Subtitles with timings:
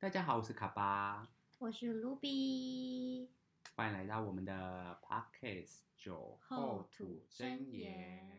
[0.00, 1.28] 大家好，我是卡巴，
[1.58, 3.28] 我是 Ruby，
[3.74, 8.38] 欢迎来到我们的 Podcast 酒后吐真言。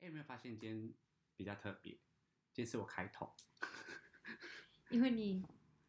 [0.00, 0.94] 哎，有没有发现今天
[1.36, 1.92] 比较特别？
[2.52, 3.34] 今天是我开头，
[4.90, 5.44] 因为你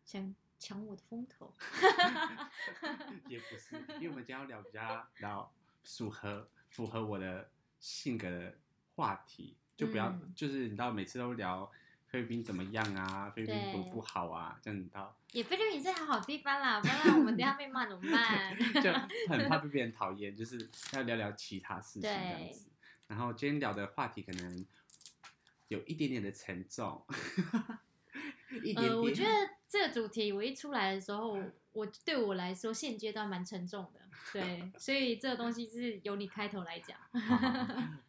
[0.05, 1.53] 想抢我的风头，
[3.27, 5.53] 也不是，因为我们今天要聊比较聊
[5.83, 7.49] 符合符合我的
[7.79, 8.55] 性格的
[8.95, 11.69] 话题，就不要、嗯就是你知道每次都聊
[12.07, 18.57] 菲律宾怎么样啊，菲律宾对多不好啊，这样你知道也菲律宾是好好地方啦，不然我们等一下被骂怎么办？
[18.81, 18.93] 就
[19.29, 22.67] 很怕被别人讨厌，就是要聊聊其他事情这样子。
[23.07, 24.65] 然后今天聊的话题可能
[25.67, 27.05] 有一点点的沉重，
[28.63, 28.89] 一点点。
[28.91, 29.29] 呃，我觉得
[29.73, 31.35] 这个主题我一出来的时候，
[31.71, 36.95] 我对我来说现阶段蛮沉重的，对，所以这个东西是由你开头来讲。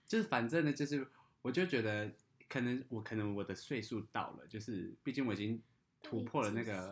[0.07, 1.07] 就是反正呢，就是
[1.41, 2.13] 我就觉得
[2.51, 5.63] 可能我可能我的岁数到了，就是毕竟我已经
[6.03, 6.91] 突破了那几个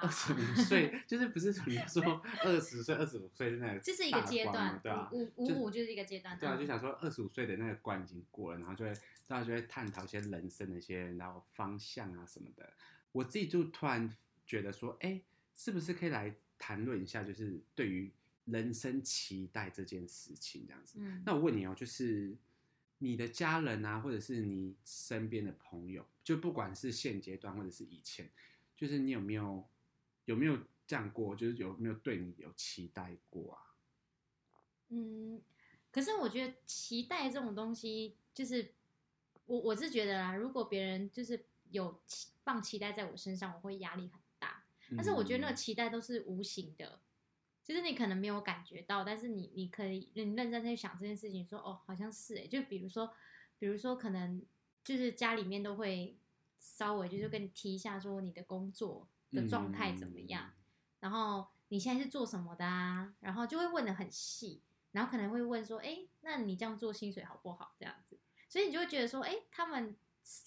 [0.00, 8.92] 二，十五岁，就是不是你说 二十岁、二十五岁的那个，这是一个阶段，对啊，五五五就是一个阶段，对啊，嗯就想说二十五岁的那个关已经过了，然后就会
[9.26, 12.72] 大家就会探讨一些人生的一些然后方向啊什么的。
[13.14, 14.12] 我自己就突然
[14.44, 15.22] 觉得说，哎，
[15.54, 18.10] 是不是可以来谈论一下，就是对于
[18.46, 20.98] 人生期待这件事情这样子？
[20.98, 22.36] 嗯，那我问你哦，就是
[22.98, 28.28] 你的家人啊，或者是你身边的朋友，就不管是现阶段或者是以前，
[28.76, 29.64] 就是你有没有
[30.24, 31.36] 有没有这样过？
[31.36, 33.76] 就是有没有对你有期待过啊？
[34.88, 35.40] 嗯，
[35.92, 38.74] 可是我觉得期待这种东西，就是
[39.46, 44.64] 我我是觉得啦，如果别人就是有期放期待在我身上，我会压力很大。
[44.96, 47.00] 但是我觉得那个嗯期待都是无形的，
[47.64, 53.12] 就是你可能没有感觉到，但是你你可以你认真去想这件事情说哦，好像是哎，就比如说，
[53.58, 54.44] 比如说可能
[54.84, 56.16] 就是家里面都会
[56.60, 60.54] 稍微就是跟你提一下说你的工作的状态怎么样，嗯
[61.00, 63.14] 然后你现在是做什么的啊？
[63.20, 67.74] 然后就会问的很细，然后可能会问说，哎，那你这样做薪水好不好？
[67.78, 68.18] 这样子，
[68.48, 69.96] 所以你就会觉得说，哎，他们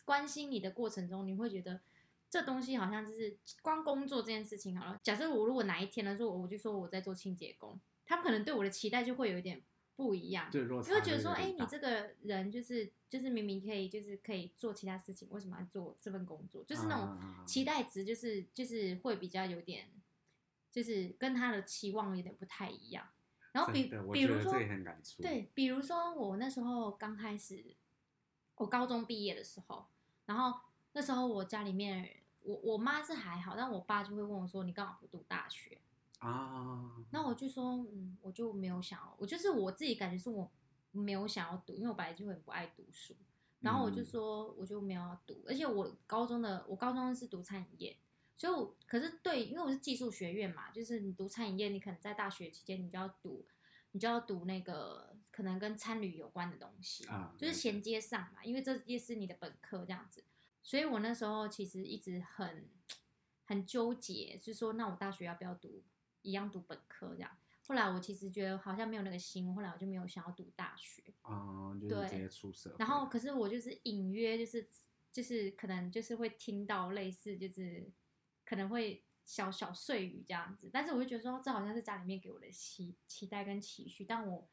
[0.05, 1.79] 关心你的过程中，你会觉得
[2.29, 4.99] 这东西好像就是光工作这件事情好了。
[5.03, 9.61] 假设我如果哪一天呢，说我就说我在做清洁工，他们可能对我的期待就会有一点
[9.95, 10.49] 不一样。
[10.51, 16.63] 就会觉得说，哎、你这个人就是就是明明可以就是可以做其他事情，为什么要做这份工作？
[16.63, 19.89] 就是那种啊期待值，就是就是会比较有点，
[20.71, 23.07] 就是跟他的期望有点不太一样。
[23.53, 24.53] 然后比比如说
[25.19, 27.63] 对，比如说我那时候刚开始，
[28.57, 29.85] 我高中毕业的时候，
[30.25, 30.59] 然后
[30.93, 35.79] 那时候我家里面，我我妈是还好，但我爸就会问我说：“你干嘛不读大学？”
[36.19, 40.49] 啊，那我就说：“嗯，我就没有想要，我就是我自己感觉是我
[40.91, 43.15] 没有想要读，因为我本来就很不爱读书。
[43.59, 47.97] 然后我就嗯说，我就没有要读，而且我高中的我高中是读餐饮业，
[48.37, 53.45] 所以我可是对，因为我是技术学院嘛，就是你读餐饮业，你可能在大学期间你就要读，
[53.93, 60.23] 你就要读那个可能跟参旅有关的东西，啊就是衔接上嘛，因为这也是你的本科这样子，
[60.63, 62.67] 所以我那时候其实一直很
[63.45, 65.83] 很纠结，是说那我大学要不要读
[66.23, 67.37] 一样读本科这样。
[67.67, 71.03] 后来我其实觉得好像没有那个心，后来我就没有想要读大学。
[71.21, 72.75] 啊，就直接出社会。
[72.79, 74.67] 然后可是我就是隐约就是
[75.11, 77.91] 就是可能就是会听到类似就是
[78.43, 84.49] 可能会小小碎语这样子，但是我就觉得说这好像是家里面给我的期期待跟期许，但我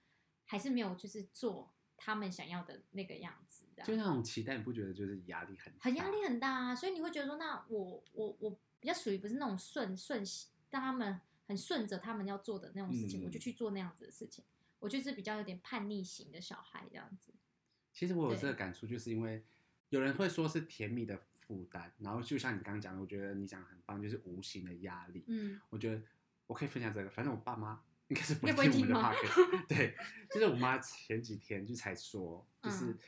[0.47, 5.79] 还是没有就是做他们想要的那个样子，就那种期待，你不觉得就是压力很大？
[5.81, 10.23] 很压力很大啊，所以你会觉得说，那我我我比较属于不是那种顺顺
[10.71, 14.45] 让他们很顺着他们要做的那种事情，嗯我就去做那样子的事情，
[14.81, 17.33] 我就是比较有点叛逆型的小孩这样子。
[17.93, 19.43] 其实我有对这个感触，就是因为
[19.89, 21.17] 有人会说是甜蜜的
[21.47, 25.25] 负担，然后就像你刚刚讲的，我觉得你讲的很棒，就是无形的压力。
[25.29, 26.03] 嗯，我觉得
[26.47, 29.67] 我可以分享这个，反正我爸妈应该是不会会听我们的听吗 podcast。
[29.69, 29.97] 对，
[30.31, 32.87] 就是我妈前几天就才说，就是。
[32.87, 32.99] 嗯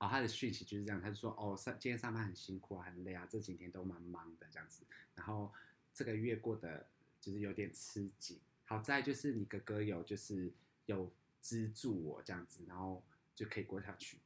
[0.00, 4.82] 啊、她的讯息就是这样，她就说哦，上今天上班很辛苦啊，很累啊，这几天都蛮忙的这样子。
[5.14, 5.52] 然后
[5.92, 6.88] 这个月过得
[7.20, 8.40] 就是有点吃紧。
[8.64, 10.50] 好在就是你哥哥有就是
[10.86, 13.04] 有资助我这样子，然后
[13.34, 14.16] 就可以过下去。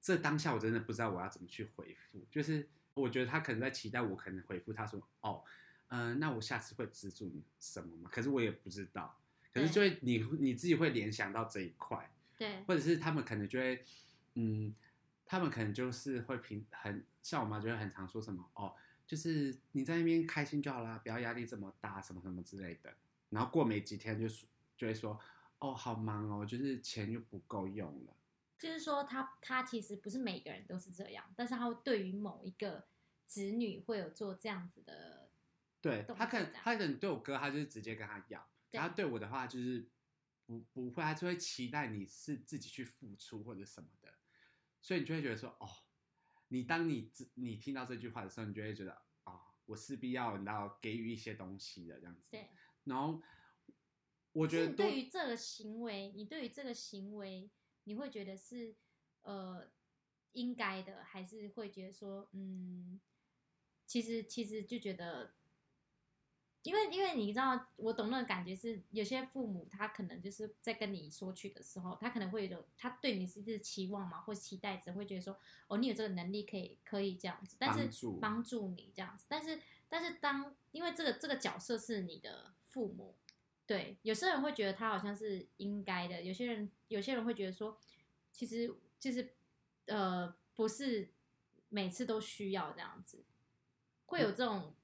[0.00, 5.44] 这当下我真的不知道我要怎么去回复，就是我觉得他可能在期待我可能回复他说哦，
[5.90, 8.10] 嗯、那我下次会资助你什么吗？
[8.12, 9.19] 可是我也不知道，
[9.52, 13.84] 可是就会你你自己会联想到这一块，对，或者是他们可能就会，
[14.34, 14.74] 嗯，
[15.24, 18.74] 他们可能就是会平很像我妈就会很常说什么哦，
[19.06, 22.92] 就是你在那边开心就好啦，不要压力这么大，什么什么之类的。
[23.30, 25.18] 然后过没几天就说就会说，
[25.58, 28.14] 哦，好忙哦，就是钱又不够用了。
[28.58, 32.84] 就是说他他其实不是每个人都是这样，但是他会对于某一个
[33.24, 35.30] 子女会有做这样子的，
[35.80, 39.90] 对他可能他可能对我哥，他就是直接跟他要，对然后对我的话就是
[40.46, 44.12] 不不会，他就会期待你是自己去付出或者什么的，
[44.80, 45.68] 所以你就会觉得说，哦，
[46.48, 52.22] 你当你自你听到这句话的时候，你就会觉得，哦，我势必要你要给予一些东西的这样子。
[52.30, 52.48] 对。
[52.84, 53.22] 然后
[54.32, 57.50] 我觉得对于这个行为，你对于这个行为，
[57.84, 58.74] 你会觉得是
[59.22, 59.70] 呃
[60.32, 63.00] 应该的，还是会觉得说，嗯，
[63.86, 65.34] 其实其实就觉得，
[66.62, 78.20] 因为因为你知道，我懂那个感觉是，有些父母他可能就是在跟你说去的时候，他可能会有他对你是是期望嘛，或期待值，会觉得说，哦，你有这个能力可以可以这样子，但是帮助。
[78.20, 79.58] 帮助你这样子，但是
[79.88, 83.14] 但是当因为这个这个角色是你的父母，
[83.66, 87.78] 对，有些人会觉得他好像是应该的，有些人有些人会觉得说，
[88.32, 89.32] 其实就是
[89.86, 91.08] 呃不是
[91.70, 93.24] 每次都需要这样子，
[94.04, 94.74] 会有这种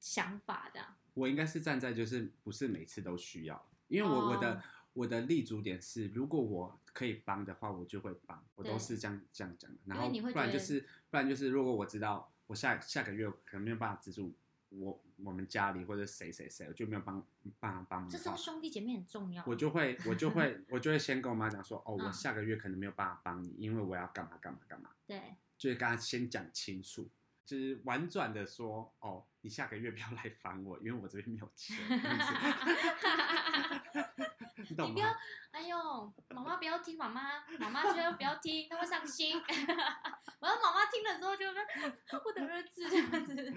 [0.00, 0.80] 想法的。
[1.14, 4.62] 我应该是站在就是不是每次都需要，因为我、哦我的
[4.92, 9.78] 我的立足点是，如果我可以帮的话，我就会帮，我都是这样这样讲的。
[9.84, 14.34] 然后不然就是不然就是，如果我知道我下下个月可能没有办法资助
[14.70, 17.26] 我我们家里或者谁谁谁，我就没有帮
[17.58, 19.42] 帮忙帮忙这时候，兄弟姐妹很重要。
[19.46, 27.08] 我就会我就会我就会先跟我妈讲说，哦，我嗯下个月可能没有办法帮你，因为我要干嘛干嘛干嘛，对就是跟她先讲清楚。
[27.46, 31.76] 就是婉转的说，哦，你下个月不要来烦我，因为我这边没有钱。
[34.68, 35.16] 你懂你不要吗？，
[35.52, 39.40] 哎呦，妈妈不要听，妈妈妈妈觉得不要听，她会伤心。
[40.40, 43.54] 然后妈妈听了之后就说我的儿子这样子。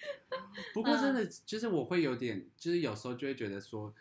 [0.72, 3.94] 不过真的嗯就是我会有点，就是有时候就会觉得说，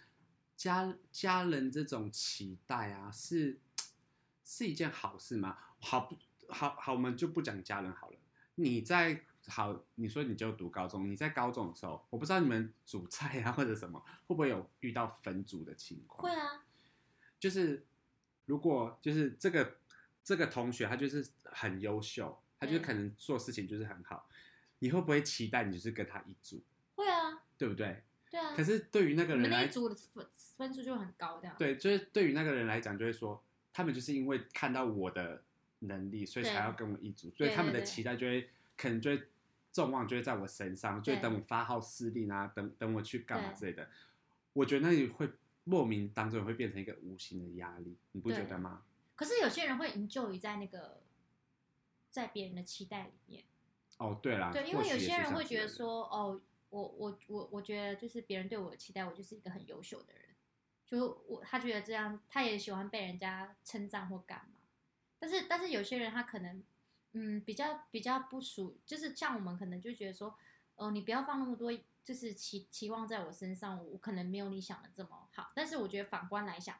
[0.56, 3.60] 家家人这种期待啊，是
[4.46, 5.58] 是一件好事吗？
[5.82, 6.18] 好不
[6.48, 8.15] 好好，我们就不讲家人好了。
[8.56, 16.24] 你在好，你说你就读高中，你在高中的时候，我不知道你们煮菜啊或者什么，会不会有遇到分组的情况？
[16.24, 16.64] 会啊，
[17.40, 17.86] 就是
[18.46, 19.78] 如果就是这个
[20.24, 24.28] 这个同学他就是很优秀，他就是可能做事情就是很好，
[24.80, 26.64] 你会不会期待你就是跟他一组，
[26.96, 28.04] 会啊，对不对？
[28.32, 28.56] 对啊。
[28.56, 30.26] 可是对于那个人来那一，组的分
[30.58, 31.56] 分数就很高，这样。
[31.60, 35.44] 对，就是对于那个人来讲，就会说他们就是因为看到我的
[35.88, 39.24] 能力，所以才要跟我一组，所以他们的期待就会可能就会
[39.72, 43.90] 众望就会在我身上，就会等我发号施令啊，等等我去干嘛之类的。
[44.54, 45.30] 我觉得那里会
[45.64, 48.84] 莫名当中会变成一个无形的压力，你不觉得吗？
[49.16, 51.02] 可是有些人会营救于在那个
[52.10, 53.44] 在别人的期待里面。
[53.98, 60.36] 哦，对啦，对，因为有些人会觉得说，哦，我我我我觉得就是别人对我的期待，我就是一个很优秀的人，
[60.86, 64.60] 就我他觉得这样，他也喜欢被人家称赞或干嘛。
[65.26, 66.62] 但是但是有些人他可能，
[67.14, 70.38] 嗯，比较比较不属，就是像我们可能就觉得说，
[70.76, 71.74] 哦、你不要放那么多，
[72.04, 75.52] 就是期期望在我身上，我可能没有你想的这么好。
[75.56, 76.78] 但是我觉得反观来想，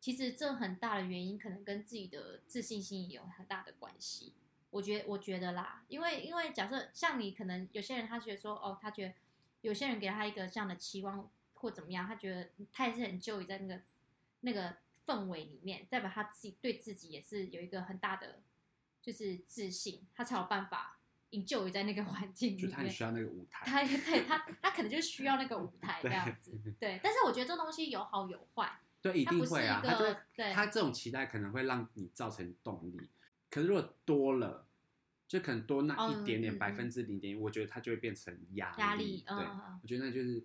[0.00, 4.32] 其实这很大的原因可能跟自己的自信心也有很大的关系。
[4.70, 9.14] 我觉得我觉得啦，因为因为假设像你可能有些人他觉得说哦，他觉得
[9.60, 13.82] 有些人给他一个这样的期望或怎么样，他觉得他也是很纠结在那个
[14.40, 18.40] 那个氛围里面，代表他自己对自己也是有一个很大的
[19.00, 20.98] 就是自信，他才有办法
[21.30, 22.68] enjoy 在那个环境里面。
[22.68, 23.64] 就他很需要那个舞 台。
[23.66, 27.00] 他对他他可能就需要那个舞台这样子，对。
[27.02, 33.08] 但是我觉得这东西有好有坏， 对，一它不是定会啊，一他就会个对他这种期待可能会让你造成动力，
[33.50, 34.66] 可是如果多了，
[35.26, 39.04] 就可能多那哦一点点嗯嗯百分之零点一，我觉得它就会变成压压力。
[39.16, 40.44] 力，嗯对，嗯嗯，我觉得那就是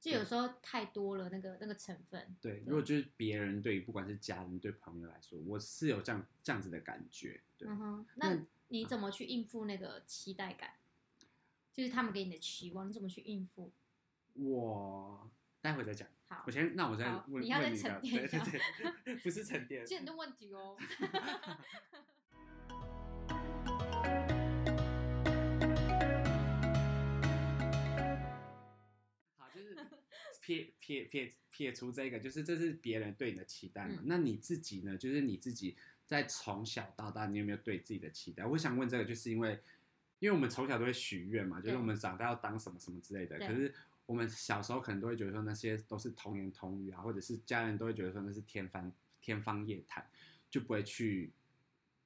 [0.00, 2.62] 就有时候太多了那个那个成分，对。
[2.66, 7.38] 如果就是别人对，不管是家人对朋友来说，我是有这样这样子的感觉。
[7.58, 10.70] 对，嗯哼，那那你怎么去应付那个期待感？
[11.72, 13.72] 就是他们给你的期望，你怎么去应付？
[14.34, 15.30] 我
[15.60, 16.08] 待会再讲。
[16.28, 18.60] 好我，先，那我再好问你要再沉淀一下对对
[19.04, 20.78] 对， 不是沉淀 这，很多问题哦。
[30.50, 33.98] 撇撇撇撇除这个，就是这是别人对你的期待嘛。
[34.00, 34.96] 嗯那你自己呢？
[34.96, 35.76] 就是你自己
[36.06, 38.44] 在从小到大，你有没有对自己的期待？
[38.44, 39.60] 我想问这个，就是因为
[40.18, 43.38] 因为我们从小都会许愿嘛，就是我们长大要当什么什么之类的。
[43.38, 43.72] 可是
[44.06, 50.04] 我们小时候可能都会觉得说那些都是童言童语啊，或者是家人都会觉得说那是天方天方夜谭，
[50.50, 51.30] 就不会去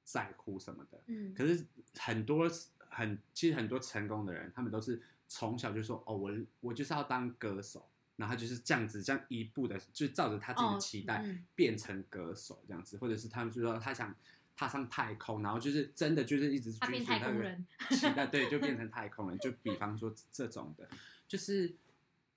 [0.03, 1.01] 在乎什么的。
[1.07, 2.47] 嗯，可是很多
[2.89, 14.15] 很其实很多成功的人，他们都是从小就说哦，我我就是要当歌手，然后他就是这样子，这样一步的就照着他自己的哦期待嗯变成歌手这样子，或者是他们就说他想
[14.55, 19.37] 踏上太空，然后就是真的就是一直追逐那个太空人期待， 对，就变成太空人。
[19.39, 20.87] 就比方说这种的，
[21.27, 21.75] 就是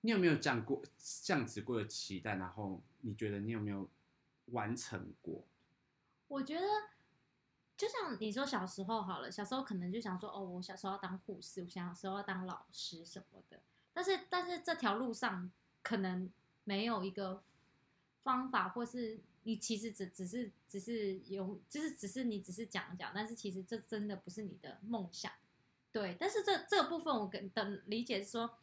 [0.00, 0.82] 你有没有这样过
[1.22, 2.34] 这样子过的期待？
[2.34, 3.88] 然后你觉得你有没有
[4.46, 5.46] 完成过？
[6.26, 6.66] 我觉得，
[7.76, 13.60] 就像你说小时候好了，小时候可能就想说，哦，我小时候要当护士，我小时候要当老师什么的。
[13.92, 15.50] 但是，但是这条路上
[15.82, 16.30] 可能
[16.64, 17.42] 没有一个
[18.22, 25.32] 方法，或是你其实只只是只是有，就是只是你只是讲讲，但是其实这真的不是你的梦想。
[25.90, 28.58] 对，但是这这个部分我跟的理解是说，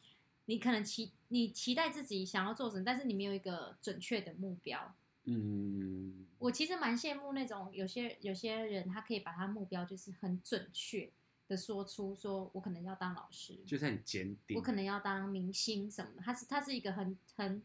[0.45, 4.95] 你可能期你期待自己想要做什么，但是你没有一个准确的目标。
[5.23, 11.11] 嗯，我其实蛮羡慕那种有些有些人，他可以把他目标就是很准确
[11.47, 14.57] 的说出，说我可能要当老师，就是很坚定。
[14.57, 16.21] 我可能要当明星什么的。
[16.21, 17.61] 他是他是一个很很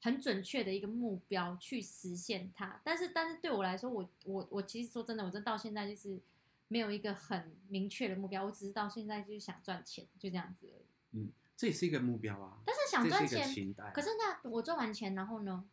[0.00, 2.80] 很准确的一个目标去实现它。
[2.84, 6.20] 但是但是对我来说，我我我其实说真的，我真到现在就是
[6.68, 10.76] 没有一个很明确的目标，我只是到现在就是想赚钱，就这样子而
[11.18, 11.30] 已。
[11.56, 13.74] 这也是一个目标啊，但是想赚钱。
[13.92, 15.68] 可是那我赚完钱，然后呢？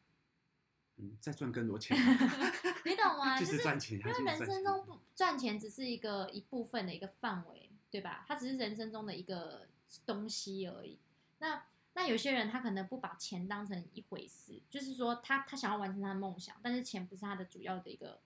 [0.98, 1.98] 嗯，再赚更多钱，
[2.86, 3.38] 你懂吗？
[3.40, 8.24] 就就是赚钱，因为人生中不赚钱只是一个一部分的一个范围，对吧？
[8.28, 9.68] 它只是人生中的一个
[10.06, 10.98] 东西而已。
[11.40, 18.20] 那那有些人他可能不把钱当成一回事，就是说他他想要完成他的梦想，但是钱不是他的主要的一个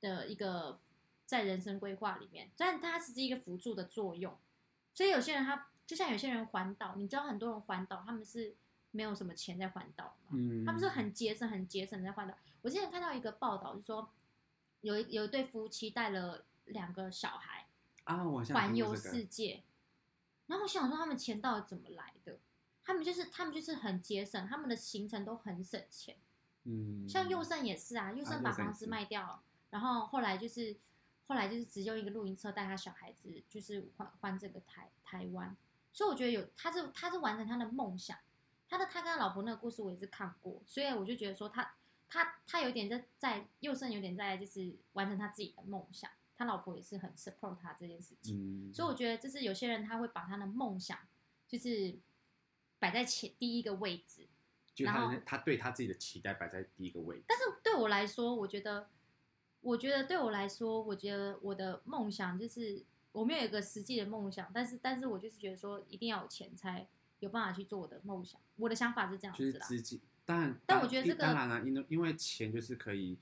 [0.00, 0.80] 的一个
[1.24, 4.36] 在人生规划里面，但它只是一个辅助的作用。
[4.94, 8.54] 所以有些人他就像有些人环岛，你知道很多人环岛他们是
[8.98, 12.34] 没有什么钱在环岛嘛，嗯，他们是很节省、很节省在环岛。
[12.62, 14.10] 我之前看到一个报道，就说
[14.80, 17.68] 有一有一对夫妻带了两个小孩
[18.02, 19.62] 啊，我环游世界，
[20.48, 22.40] 然后我想说他们钱到底怎么来的？
[22.82, 26.16] 他们就是他们就是很节省，他们的行程都很省钱。
[26.64, 29.40] 嗯，像佑胜也是啊，佑胜把房子卖掉，
[29.70, 30.76] 然后后来就是
[31.28, 35.56] 后来就是只用一个露营车带他小孩子，就是环环这个台台湾。
[35.90, 38.16] 所以我觉得有他是他是完成他的梦想，
[38.68, 41.74] 他的他跟他老婆那个故事我也是看过，所以我就觉得说他
[42.08, 48.36] 他他有点在在佑胜有点在就是完成他自己的梦想，他老婆也是很 support 他这件事情。
[48.70, 50.98] 嗯，所以我觉得，就是有些人他会把他的梦想，
[51.46, 51.98] 就是
[52.78, 54.26] 摆在前第一个位置。
[54.74, 58.88] 就他他对他自己的期待摆在第一个位置，但是对我来说，我觉得，
[59.60, 66.86] 我觉得对我来说，我觉得我的梦想就是我没有一个实际的梦想，但是但是我就是觉得说，一定要有钱才
[67.20, 68.40] 有办法去做我的梦想。
[68.56, 69.66] 我的想法是这样就是子啦。
[69.66, 70.00] 资金。
[70.24, 73.18] 当然，当但我觉得这个当然了，因为因为钱就是可以，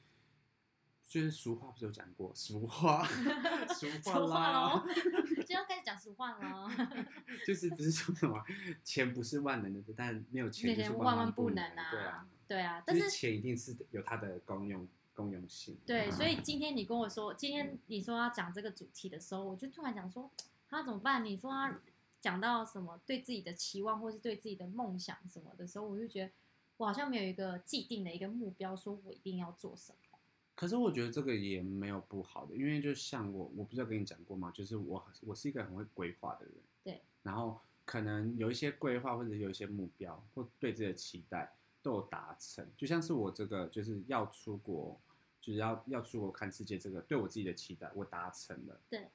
[1.07, 3.07] 就是俗话不是有讲过，俗话
[3.73, 4.87] 俗话啦喽，
[5.47, 6.69] 就要开始讲俗话了。
[7.47, 8.43] 就是不是说什么
[8.83, 15.79] 钱不是万能的，但没有钱就是万万不不能啊对啊，对啊，就是但是钱一定是有它的功用功用性。
[15.87, 20.29] 对，所以今天你跟我说，今天你说要讲这个主题的时候，我就突然讲说，
[20.69, 21.25] 他 怎么办？
[21.25, 21.79] 你说他
[22.21, 26.33] 讲到什么对自己的期望，或是对自己的梦想什么的时候，我就觉得
[26.77, 30.19] 我好像没有一个既定的一个目标，说我一定要做什么。
[30.55, 34.51] 可是我觉得这个也没有不好的，因为就像我，我不是有跟你讲过吗？
[34.55, 44.99] 就是我我是一个很会规划的人，对，然后可能有一些规划或者有一些目标或对自己的期待都有达成，就像是我这个就是要出国，
[45.43, 49.07] 就是要要出国看世界这个对我自己的期待我达成了，对。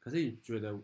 [0.00, 0.76] 可是你觉得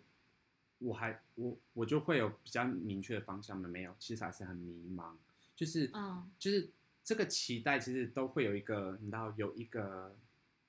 [0.78, 3.68] 我还我我就会有比较明确的方向吗？
[3.68, 5.14] 没有，其实还是很迷茫，
[5.54, 6.70] 就是嗯就是
[7.04, 10.14] 这个期待其实都会有一个，你知道有一个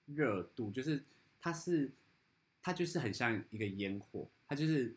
[0.07, 1.03] 热度，就是
[1.41, 1.91] 它是
[2.61, 4.95] 它就是很像一个烟火，它就是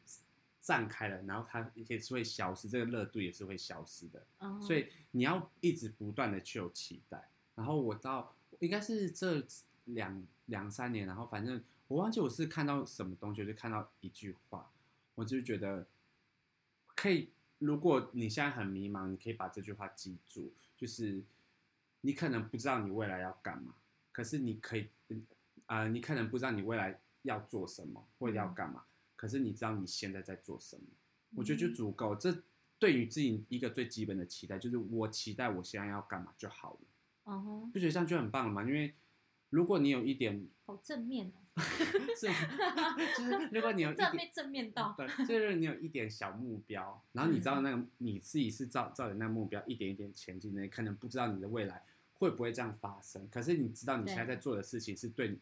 [0.61, 4.25] 散开了，然后它也是会消失，这个热度也是会消失的。
[4.39, 7.29] 嗯，所以你要一直不断的去有期待。
[7.55, 9.45] 然后我到应该是这
[9.85, 14.71] 两两三年，然后反正我忘记我是看到什么东西，我就看到一句话，
[15.15, 15.87] 我就觉得
[16.95, 17.31] 可以。
[17.59, 21.23] 如果你现在很迷茫，你可以把这句话记住，就是
[22.01, 23.77] 你可能不知道你未来要干嘛，
[24.11, 24.89] 可是你可以，
[25.67, 28.83] 啊、呃，你可能不知道你未来要做什么或者要干嘛，
[29.15, 30.83] 可是你知道你现在在做什么，
[31.37, 32.17] 我觉得就嗯足够。
[32.17, 32.37] 这
[32.81, 36.81] 对于自己一个最基本的期待，就是我期待我现在要干嘛就好了，
[37.27, 38.65] 嗯哼，不觉得这样就很棒了吗？
[38.65, 38.93] 因为
[39.53, 41.61] 如果你有一点好正面哦，
[42.17, 42.27] 是，
[43.19, 55.39] 就是如果你有一点突然被正面到，对，就是你有一点小目标，然后你知道那个你自己是照照着那个目标一点一点前进的，你可能不知道你的未来会不会这样发生，可是你知道你现在在做的事情是对你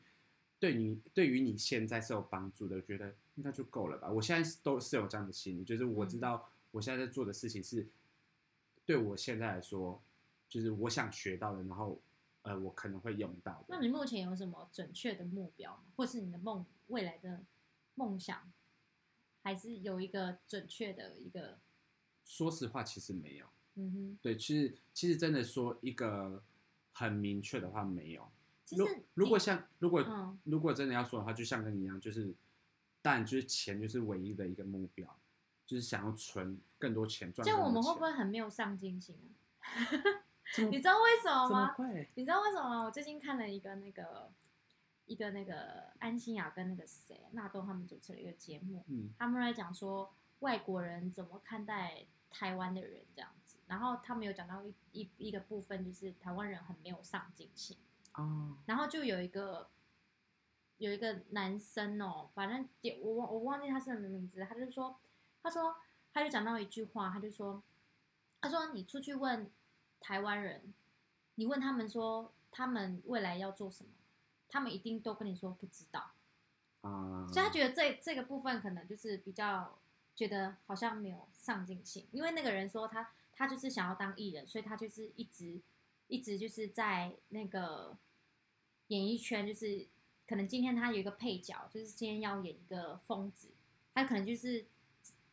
[0.59, 4.11] 对你对于你现在是有帮助的，我觉得应该就够了吧。
[4.11, 6.21] 我现在都是有这样的心理，就是我知嗯。
[6.21, 7.87] 道我现在在做的事情是
[8.85, 10.03] 对我现在来说，
[10.49, 12.01] 就是我想学到的，然后
[12.51, 13.67] 呃，我可能会用到的。
[13.69, 15.85] 那你目前有什么准确的目标吗？
[15.97, 17.45] 或是你的梦未来的
[17.95, 18.51] 梦想，
[19.43, 21.59] 还是有一个准确的一个？
[22.25, 23.47] 说实话，其实没有。
[23.77, 26.43] 嗯哼，对，其实其实真的说一个
[26.93, 28.29] 很明确的话没有。
[28.71, 32.35] 如其实如果像如果、嗯如果真的要说的话，就像跟你一样，就是
[33.01, 35.19] 但就是钱就是唯一的一个目标，
[35.67, 37.61] 就是想要存更多钱赚这样。
[37.61, 39.17] 我们会不会很没有上进心
[39.61, 39.67] 啊？
[40.59, 41.77] 你知道为什么吗？
[42.15, 42.83] 你知道为什么吗？
[42.83, 44.31] 我最近看了一个那个
[45.07, 57.77] 一个那个安心雅跟那个谁纳豆他们主持了一个节目，嗯他们在讲说外国人怎么看待台湾的人这样子，然后他们有讲到一一一个部分，就是台湾人很没有上进心，
[58.15, 59.69] 哦，然后就有一个
[60.79, 64.99] 有一个男生哦，反正也我忘我忘记他是什么名字，他就说
[65.43, 65.77] 他说
[66.13, 67.63] 他就讲到一句话，他就说
[68.41, 69.51] 他说你出去问
[70.01, 70.73] 台湾人，
[71.37, 73.91] 你问他们说他们未来要做什么，
[74.49, 76.13] 他们一定都跟你说不知道。
[76.83, 79.79] 啊、所以他觉得这这个部分可能就是比较
[80.17, 85.61] 觉得好像没有上进心，因为那个人说他他就是想要当艺人，所以他就是一直
[86.09, 87.97] 一直就是在那个
[88.89, 89.87] 演艺圈，就是
[90.27, 93.49] 可能今天他有一个配角，就是今天要演一个疯子，
[93.93, 94.65] 他可能就是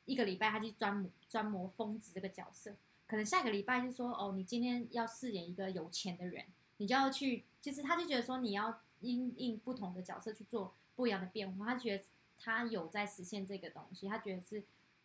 [0.04, 2.76] 一个礼拜他去专磨专磨疯子这个角色，
[3.08, 6.46] 可能下个礼拜就说哦，你今天要饰演一个有钱的人，
[6.78, 12.04] 你就要去，就是他就觉得说你要因应不同的角色去做不一样的变化，他觉得
[12.38, 14.64] 他有在实现这个东西，他觉得是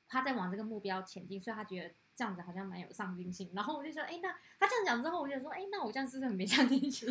[0.09, 3.51] 他在往这个目标前进，所以他觉得这样子好像蛮有上进心。
[3.55, 7.09] 然后我就说，哎，那他这样讲之后，我就说，哎，那我这样是不是很没上进心？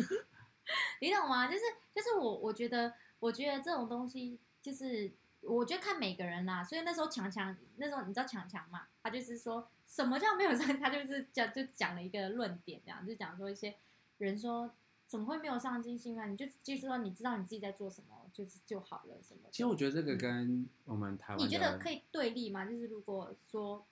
[1.00, 1.48] 你懂吗？
[1.48, 1.62] 就是
[1.94, 13.76] 就是我我觉得我觉得这种东西就是我觉得看每个人啦，所以那时候强强那时候你知道强强嘛，他就是说什么叫没有上，他就是讲就讲了一个论点，这样就讲说一些
[14.16, 14.70] 人说
[15.06, 16.24] 怎么会没有上进心啊？
[16.24, 19.42] 你就就是说你知道你自己在做什么，就是就好了什么。
[19.50, 22.64] 其实我觉得这个嗯跟我们台湾的，你觉得可以对立吗？
[22.64, 23.84] 就是如果说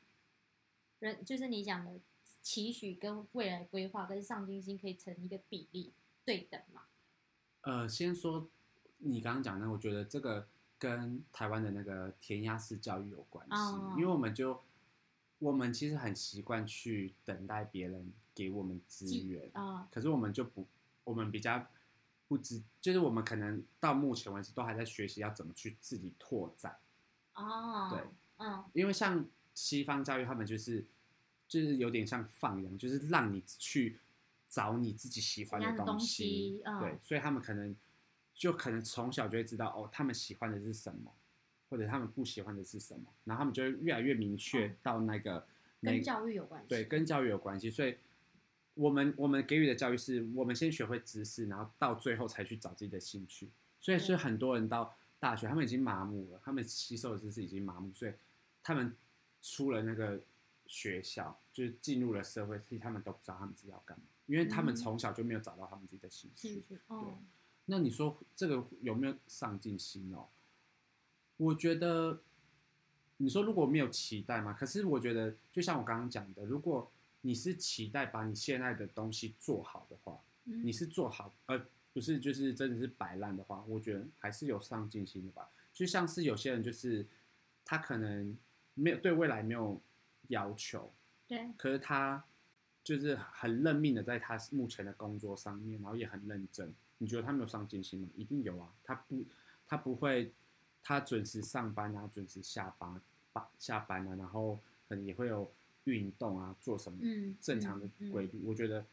[1.01, 2.01] 人就是你讲的
[2.41, 5.93] 期许跟未来规划跟上进心可以成一个比例
[6.25, 6.85] 对等嘛？
[7.61, 8.49] 呃，先说
[8.97, 10.49] 你刚刚讲的，我觉得这个
[10.79, 14.59] 跟台湾的那个填鸭式教育有关系，哦因为我们就
[15.41, 20.67] 我们其实很习惯去等待别人给我们资源，啊、可是我们就不，
[21.03, 21.67] 我们比较
[22.29, 26.79] 不知，就是我们可能到目前为止都还在学习要怎么去自己拓展，
[27.35, 28.05] 哦，对，
[28.37, 28.65] 嗯。
[28.73, 30.87] 因为像西方教育，他们就是
[31.49, 33.99] 就是有点像放羊，就是让你去
[34.49, 37.75] 找你自己喜欢的东西，对，所以他们可能
[38.35, 41.13] 就可能从小就会知道哦，他们喜欢的是什么，
[41.71, 45.47] 或者他们不喜欢的是什么，然后他们就会越来越明确嗯到那个、
[45.81, 46.69] 那跟教育有关系。
[46.69, 47.97] 对，跟教育有关系，所以
[48.75, 53.49] 我们我们给予的教育是我们先学会知识，然后到最后才去找自己的兴趣。
[53.81, 58.13] 所以对是很多人到大学，他们已经麻木了，他们吸收的知识已经麻木，所以
[58.63, 58.95] 他们
[59.41, 60.21] 出了那个
[60.67, 66.49] 学校，就是进入了社会，其实他们都不知道他们自己要干嘛，因为他们嗯从小就没有找到他们自己的兴趣。
[66.49, 67.19] 兴趣哦，
[67.67, 70.27] 那你说这个有没有上进心哦？
[71.41, 72.21] 我觉得，
[73.17, 81.59] 你说如果没有期待嘛，可是我觉得，就像我刚刚讲的，如果你是期待把你现在的东西做好的话，嗯你是做好，而
[81.95, 85.49] 不是就是真的是摆烂的话，我觉得还是有上进心的吧。
[85.73, 87.07] 就像是有些人就是
[87.65, 88.37] 他可能
[88.75, 89.81] 没有对未来没有
[90.29, 90.93] 要求，
[91.27, 92.23] 对，可是他
[92.85, 96.75] 就是很认命的在他目前的工作上面，然后也很认真。
[96.99, 98.09] 你觉得他没有上进心吗？
[98.15, 99.25] 一定有啊，他不，
[99.67, 100.33] 他不会，
[100.83, 103.01] 他准时上班啊，准时下班，
[103.33, 105.51] 班下班啊，然后可能也会有
[105.85, 108.43] 运动啊，做什么嗯，正常的嗯规律。
[108.45, 108.85] 我觉得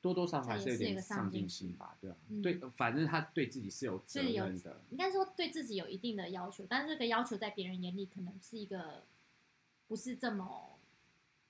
[0.00, 9.04] 多多少少还是有点上上进心吧，对啊，嗯对，反正他对自己是有责任的，应该说对自己有一定的要求，但是这个要求在别人眼里可能是一个
[9.86, 10.78] 不是这么，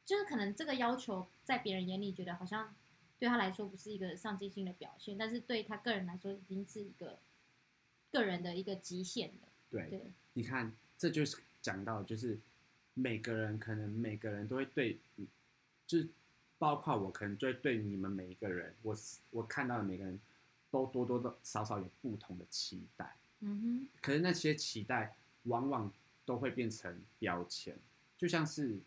[0.05, 2.75] 就是可能这个要求在别人眼里觉得好像
[3.19, 7.19] 对他来说不是一个上进心的表现，但是对他个人来说已经是一个
[8.11, 9.49] 个人的一个极限了。
[9.73, 9.89] 对。
[9.91, 12.39] 对，你看，这就是讲到，就是
[12.95, 14.99] 每个人可能每个人都会对，
[15.87, 16.09] 就是
[16.59, 18.97] 包括我，可能就会对你们每一个人，我
[19.31, 20.21] 我看到的每个人
[20.71, 25.93] 都多多的少少有不同的期待，嗯哼可是那些期待往往
[26.25, 27.77] 都会变成标签，
[28.17, 28.79] 就像是，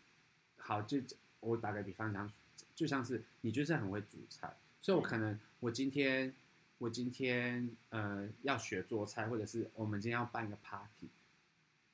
[0.56, 0.98] 好，就
[1.40, 2.32] 我打个比方讲，
[2.74, 6.32] 就像是你就是很会煮菜，所以我可能我今天
[6.78, 11.08] 我今天呃要学做菜，或者是我们今天要办一个 party，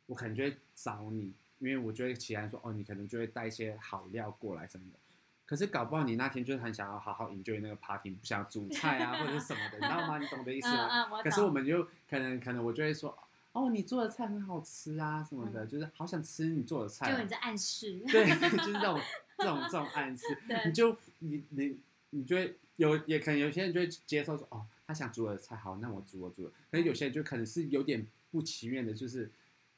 [0.07, 4.99] 我可能就会找你，因为我就会期待说，哦，你可能就会带一些好料过来什么的。
[5.45, 10.19] 可是搞不好你那天就是很想要好好 enjoy 那个 party，不想煮菜啊或者是什么的，你知道吗？
[10.19, 10.89] 你懂的意思吗？
[10.89, 13.17] 嗯嗯，我可是我们就可能可能我就会说，
[13.53, 19.01] 哦，你做的菜很好吃啊什么的，嗯就是好想吃你做的菜啊、就你在暗示，对， 就是这种
[19.37, 21.79] 这种这种暗示，对你就你你
[22.11, 26.53] 你就会有也可能有些人就会接受说，哦，他想煮我的菜，好，那我煮我煮了。
[26.71, 29.31] 可是有些人就可能是有点不情愿的，就是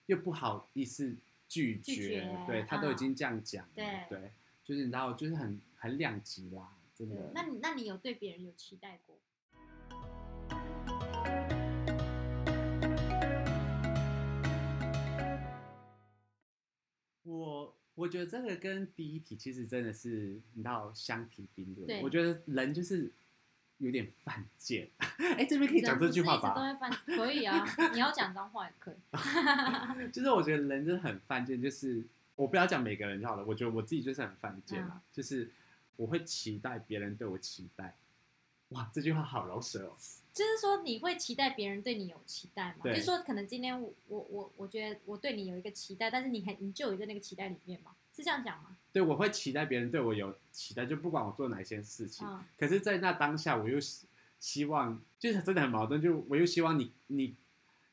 [0.07, 1.17] 又不好意思
[1.49, 4.33] 拒绝，拒绝对他都已嗯经这样讲了，对对，
[4.65, 7.31] 就是你知道，就是很很两极啦，真的。
[7.35, 9.19] 那你那你有对别人有期待过？
[17.23, 22.03] 我我觉得这个跟第一题其实真的是你知道相提并论。
[22.03, 23.11] 我觉得人就是
[23.79, 24.89] 有点犯贱。
[25.19, 26.55] 哎，这边可以讲这句话吧？
[27.07, 28.97] 可以啊，你要讲脏话也可以。
[30.13, 32.05] 就是我觉得人真的很犯贱，就是
[32.37, 35.51] 我不要讲每个人就好了，我觉得我自己就是很犯贱嗯啦，就是
[35.97, 37.97] 我会期待别人对我期待。
[38.71, 39.97] 哇，这句话好饶舌哦。
[40.33, 42.85] 就是说你会期待别人对你有期待吗？
[42.85, 47.93] 就是说可能今天我我我我觉得我对你有一个期待，但是你很你就有在那个期待里面吗？
[48.15, 48.77] 是这样讲吗？
[48.93, 52.27] 对，我会期待别人对我有期待，就不管我做哪一件事情。
[52.27, 54.07] 嗯可是，在那当下，我又希
[54.39, 57.35] 希望，就是真的很矛盾，就我又希望你你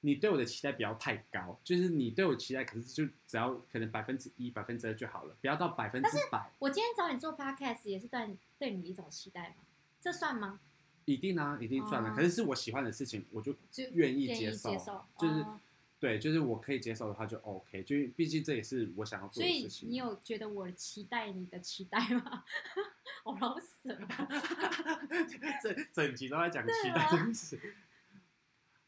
[0.01, 6.51] 你对我的期待不要太高，就是你对我期待，可是就只要可能百分之一、百分之二就好了，不要到百分之百。
[6.60, 9.55] 我今天找你做 podcast 也是对你对你一种期待吗？
[9.99, 10.60] 这算吗？
[11.05, 12.12] 一定啊，一定算了。
[12.12, 15.60] 哦可是是我喜欢的事情，我就就愿意接受，接受就是、哦
[16.01, 19.87] 对，就是我可以接受的话就 OK，就毕竟这也是我想要做的事情。
[19.87, 22.43] 你有觉得我期待你的期待吗？
[23.23, 24.07] 我老死了。
[25.61, 27.75] 整整集都在讲期待这件事。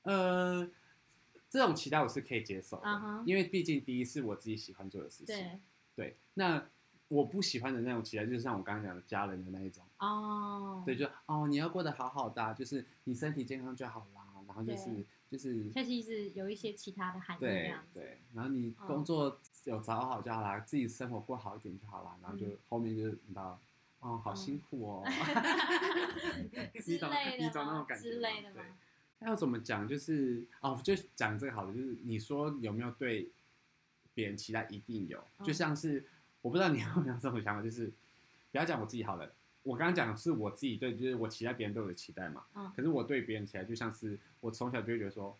[0.01, 0.67] 呃，
[1.47, 5.27] 这种期待我是可以接受的因为毕竟第一是我自己喜欢做的事情。
[5.27, 5.59] 对，
[5.95, 6.67] 对那
[7.09, 17.73] 我不喜欢的那种期待，就是像我刚刚讲的家人的那一种，哦，对，就哦你要过得好好的啊、就是你身体健康就好啦，然后就是对就是它其实有一些其他的含义这对。
[17.91, 23.59] 对，然后你嗯工作有找好就好啦，自己生活过好一点就好啦，然后就嗯后面就是你知道，
[24.01, 25.03] 哦，好嗯辛苦哦，
[26.79, 28.63] 之类的你懂那种感觉之类的吗对？
[29.19, 29.87] 那要怎么讲？
[29.87, 33.31] 就是哦，就讲这个好了，就是你说有没有对
[34.13, 34.67] 别人期待？
[34.69, 36.05] 一定有，嗯就像是
[36.43, 37.87] 我不知道你有没有这种想法，就是
[38.51, 39.33] 不要讲我自己好了。
[39.63, 42.45] 我刚刚讲的是我自己对，就是我期待别人对我的期待嘛。
[42.53, 45.37] 嗯可是我对别人期待，就像是我从小就会觉得说，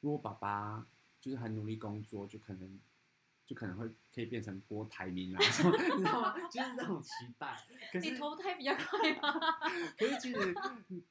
[0.00, 0.86] 如果爸爸
[1.20, 2.78] 就是很努力工作，就可能
[3.44, 5.46] 就可能会可以变成郭台铭啊， 你
[5.98, 6.34] 知道吗？
[6.50, 7.56] 就是这种期待。
[7.92, 9.32] 可是你投胎比较快吗？
[9.96, 10.54] 可是其实，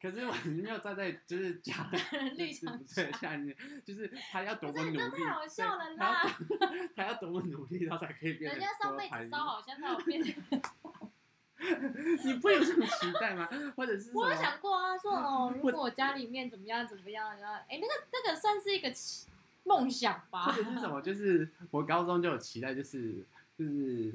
[0.01, 3.55] 可是我没有站在就是 家人立场对下面，
[3.85, 6.57] 就是他要多么努力，太好笑了啦他要多
[6.95, 10.61] 他要多么努力，他才可以变成人家上郭台铭辈子烧好像才有变成。
[12.25, 13.47] 你不会有这种期待吗？
[13.75, 19.27] 或者是我有想过啊，说哦，如果我家里面怎么样怎么样，然后哎，那个那个算是一个期
[19.63, 20.63] 梦想吧或者。
[20.63, 21.01] 是什么？
[21.03, 23.23] 就是我高中就有期待，就是
[23.57, 24.13] 就是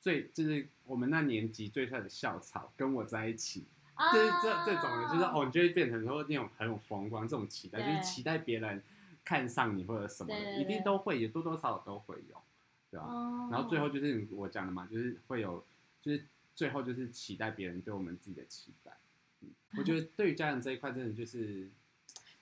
[0.00, 8.82] 最就是我们那年级最帅的校草跟我在一起，啊就是这这种的，就是哦，你就会变成说那种很有风光这种期待，就是期待别人
[9.24, 12.36] 看上你或者什么一定都会，有多多少少都会有，
[12.90, 15.64] 对吧、哦然后最后就是我讲的嘛，就是会有，
[16.02, 18.96] 就是最后就是期待别人对我们自己的期待。
[19.40, 21.70] 嗯，我觉得对于家人这一块，真的就是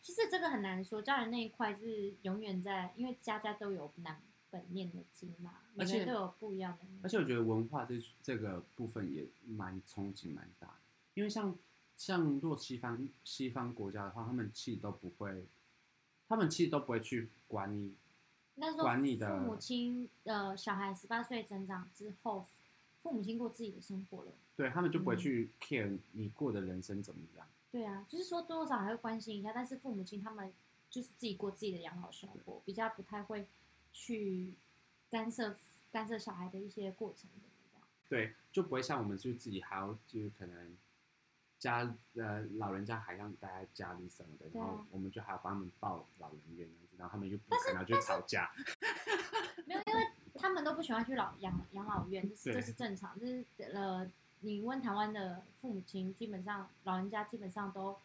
[0.00, 4.20] 其实这个很难说，家人那一块是永远在，因为家家都有难
[4.50, 6.86] 本念的经嘛，每而且个人都有不一样的。
[7.02, 10.74] 而且我觉得文化这这个部分也蛮冲击蛮大的，
[11.14, 11.56] 因为像
[11.96, 15.46] 像若西方西方国家的话，他们其实都不会，
[16.28, 17.94] 他们其实都不会去管你，
[18.80, 22.46] 管你的父母亲呃小孩十八岁成长之后，
[23.02, 24.32] 父母亲过自己的生活了。
[24.54, 27.46] 对他们就不会嗯去 care 你过的人生怎么样。
[27.70, 30.52] 对啊，就是说多多少少还会关心一下，但是父母亲他们
[30.90, 33.46] 就是自己过自己的养老生活，比较不太会
[33.92, 34.52] 去
[35.10, 35.56] 干涉
[35.90, 37.86] 干涉小孩的一些过程的这样。
[38.08, 40.76] 对，就不会像我们就自己还要就是可能
[41.58, 48.52] 家呃老人家还让待在家里什么的，啊然后我们就还要帮他们报老人院这样子，然后他们就不可能要就吵架。
[49.64, 53.18] 没有，因为他们都不喜欢去老养养老院，这是这是正常。
[53.18, 57.96] 就是呃，你问台湾的父母亲，基本上老人家基本上都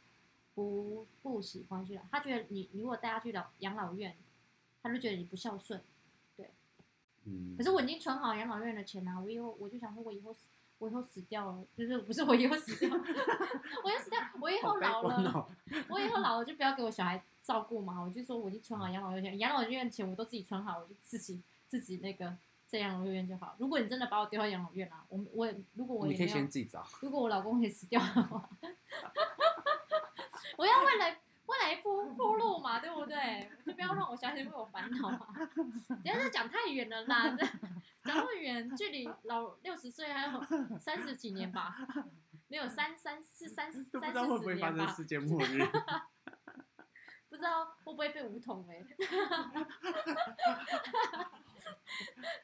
[0.55, 4.15] 不不喜欢去老，他觉得你你如果带他去老养老院，
[4.83, 5.81] 他就觉得你不孝顺。
[7.29, 10.33] 嗯，可是我已经存好养老院的钱啊，我以后我就想说，我以后
[10.77, 12.89] 我以后死掉了，就是不是我以后死掉，
[13.83, 15.49] 我要死掉，我以后老了，
[15.89, 23.55] 我以后老了就不要给我小孩照顾嘛，我就说我已经存好养老院钱，养老院的钱我都自己存好，我就自己自己那个在养老院就好。
[23.59, 26.85] 如果你真的把我丢到养老院啊，我我如果我你可以先自己找。
[27.01, 28.49] 如果我老公也死掉的话，
[30.57, 33.49] 我要未来未来铺铺路嘛，对不对？
[33.65, 35.27] 就不要让我小孩为我烦恼嘛。
[35.55, 37.59] 等一下这讲太远了啦，这讲
[38.03, 41.87] 那么远，距离老六十岁还有三十几年吧？
[42.49, 44.87] 没有三三四三三四 都不知道会不十会发年吧？
[44.87, 45.65] 生世界末日。
[47.29, 48.83] 不知道会不会被梧桐哎、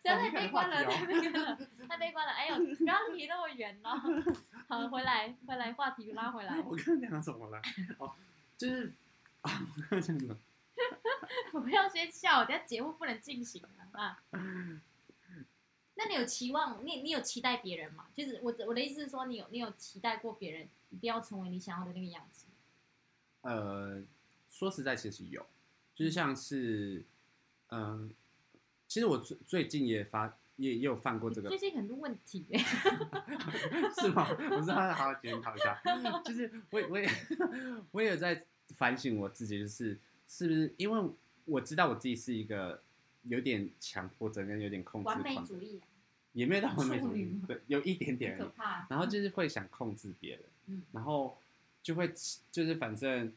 [0.03, 2.31] 太悲观了，太悲观了，太悲观了！
[2.33, 4.01] 哎呦，不要离那么远了。
[4.67, 6.59] 好，回来，回来，话题拉回来。
[6.62, 7.62] 我刚刚讲什么了？
[7.99, 8.13] 哦，
[8.57, 8.91] 就是
[9.41, 10.38] 啊， 我刚刚讲什么？
[11.51, 14.23] 不要先笑，等下节目不能进行了啊。
[15.95, 16.83] 那你有期望？
[16.86, 18.07] 你你有期待别人吗？
[18.15, 22.45] 就是我的我的意思是说，你有你有期待过别人一定要成为你想要的那个样子？
[23.41, 24.01] 呃，
[24.49, 25.45] 说实在，其实有，
[25.93, 27.03] 就是像是，
[27.69, 28.09] 嗯、
[28.93, 32.60] 其实我最最近也发也也有犯过这个最，近很多问题耶、
[33.99, 34.27] 是吗？
[34.51, 35.82] 我知道要好好检讨一下。
[36.23, 37.10] 就是我也我也
[37.89, 38.45] 我也有在
[38.77, 41.10] 反省我自己，就是是不是因为
[41.45, 42.84] 我知道我自己是一个
[43.23, 45.88] 有点强迫症跟有点控制完美狂的，主义、啊，
[46.34, 48.38] 也没有到完美主义对，有一点点。
[48.88, 51.36] 然后就是会想控制别人，嗯然后
[51.82, 52.13] 就会
[52.51, 53.34] 就是反正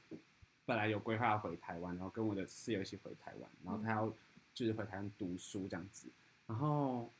[0.66, 4.12] 本来有规划要回台湾，然后跟我的室友一起回台湾，然后他要
[4.56, 6.08] 就是回台湾读书这样子，
[6.46, 7.12] 然后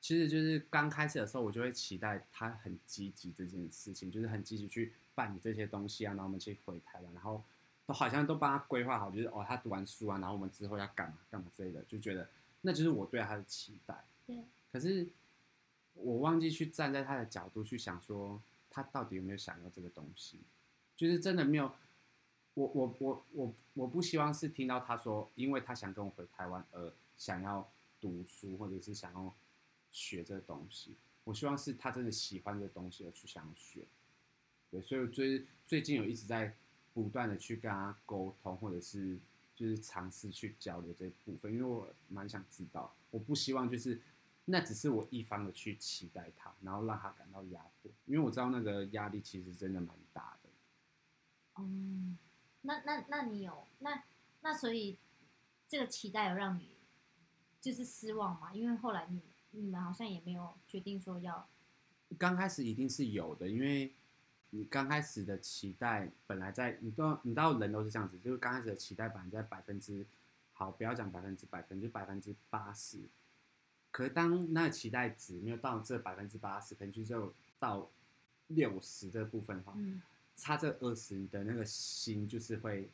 [0.00, 7.44] 其实就是刚开始的时候，我就会期待他很积极这件事情，就是很积极去办理这些东西啊，然后我们去回台湾，然后
[7.84, 12.26] 都好像都帮他规划好，就是哦他读完书啊，然后我们之后要干嘛干嘛之类的，就觉得
[12.62, 14.02] 那就是我对他的期待。
[14.26, 15.06] 对，可是
[15.92, 20.40] 我忘记去站在他的角度去想，说他到底有没有想要这个东西，
[20.96, 21.70] 就是真的没有。
[22.54, 29.34] 我我我我我不希望是听到他说，因为他想跟我回台湾而想要读书，或者是想要
[29.90, 30.96] 学这东西。
[31.24, 33.86] 我希望是他真的喜欢这东西而去想学。
[34.70, 36.56] 对，所以我最最近有一直在
[36.92, 39.18] 不断的去跟他沟通，或者是
[39.54, 44.00] 就是尝试去交流这部分，因为我蛮想知道，我不希望就是
[44.46, 50.48] 那只是我一方的去期待他，然后让他感到压迫，因为我知道那个压力其实真的蛮大的。
[51.58, 52.18] 嗯，
[52.62, 54.02] 那那那你有那
[54.42, 54.98] 那所以
[55.68, 56.76] 这个期待有让你
[57.60, 58.52] 就是失望吗？
[58.52, 61.48] 因为后来你你们好像也没有决定说要
[62.18, 63.94] 刚开始一定是有的，因为
[64.50, 70.04] 你刚开始的期待本来在你都你知道人都是这样子，就是刚开始的期待本来在百分之
[70.52, 72.98] 好，不要讲百分之百分，就百分之八十。
[73.90, 77.88] 可是当那个期待值没有到这百分之八十，可能就到
[78.48, 80.02] 六十这部分的话，嗯
[80.40, 82.88] 差这二十，你的那个心就是会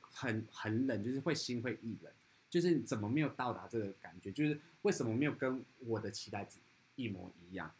[0.00, 2.10] 很很冷，就是会心会意冷，
[2.48, 6.58] 就是怎么没有到达这个感觉，就是为什么没有跟我的期待值
[6.94, 7.72] 一模一样？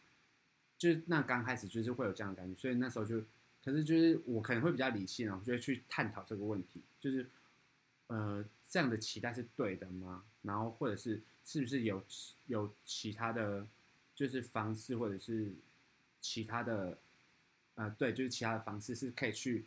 [0.76, 3.18] 就是那刚开始就是会有这样的感觉，所以那时候就，
[3.64, 7.26] 可是就是我可能会比较理性啊，我就会去探讨这个问题，就是
[8.08, 10.22] 呃这样的期待是对的吗？
[10.42, 12.04] 然后或者是是不是有
[12.46, 13.66] 有其他的
[14.14, 15.54] 就是方式，或者是
[16.20, 16.98] 其他的
[17.76, 19.64] 呃对，就是其他的方式是可以去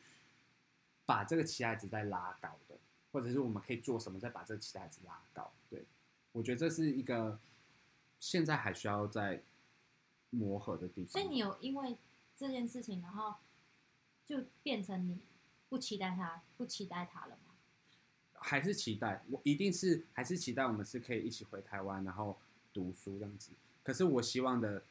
[1.05, 2.77] 把这个期待值再拉高的，
[3.11, 5.51] 或者是我们可以做什么再把这个期待值拉高？
[5.69, 5.83] 对
[6.31, 7.39] 我觉得这是一个
[8.19, 9.41] 现在还需要在
[10.29, 11.11] 磨合的地方。
[11.11, 11.97] 所以你有因为
[12.35, 13.35] 这件事情，然后
[14.25, 15.19] 就变成你
[15.69, 17.53] 不期待他，不期待他了吗？
[18.41, 22.39] 还是期待，我一定是还是期待我们是可以一起回台湾，然后
[22.73, 23.51] 读书这样子。
[23.83, 24.81] 可是我希望的，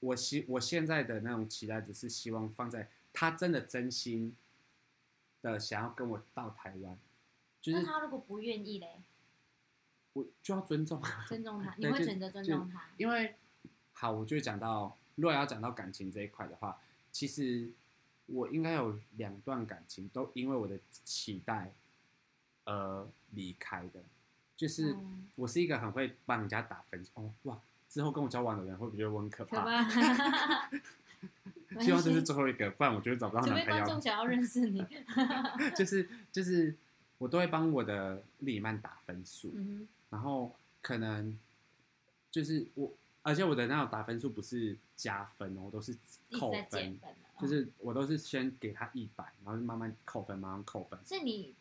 [0.00, 4.36] 我希我现在的那种期待，只是希望放在他真的真心
[5.42, 6.98] 的想要跟我到台湾，
[7.60, 9.02] 就是那他如果不愿意嘞，
[10.12, 11.24] 我就要尊重他。
[11.26, 12.88] 尊重他， 你会选择尊重他？
[12.96, 13.34] 因为
[13.92, 16.80] 好，我就讲到，如果要讲到感情这一块的话，
[17.10, 17.72] 其实
[18.26, 21.72] 我应该有两段感情都因为我的期待
[22.64, 24.04] 而离开的，
[24.56, 29.84] 就是嗯我是一个很会帮人家打分数哦，哇，之后跟我交往的人会不会觉得我很可可怕？
[29.84, 30.70] 怕。
[31.80, 33.84] 希望这是最后一个，不然我觉得找不到除非男朋友。
[33.84, 34.84] 观众想要认识你，
[35.76, 36.74] 就是就是
[37.18, 41.38] 我都会帮我的另一半打分数，嗯然后可能
[42.30, 42.90] 就是我，
[43.22, 45.98] 而且我的那种打分数不是加分哦，都是哼，
[46.28, 47.10] 一直扣在减分。
[47.38, 50.98] 就是我都是先给他一百，然后慢慢扣分，慢慢扣分。
[51.04, 51.54] 是你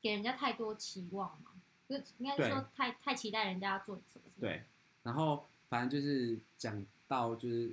[0.00, 1.50] 给人家太多期望嘛？
[1.88, 4.40] 就应该是说太太期待人家要做什么什么。
[4.40, 4.64] 对，
[5.02, 7.72] 然后反正就是讲到就是